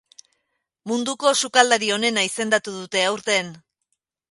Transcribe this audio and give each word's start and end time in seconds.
Munduko 0.91 1.33
sukaldari 1.43 1.93
onena 1.97 2.25
izendatu 2.31 2.77
dute 2.81 3.07
aurten. 3.13 3.55